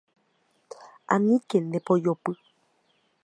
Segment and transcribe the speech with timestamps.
[1.13, 2.33] Aníke ndepojopy.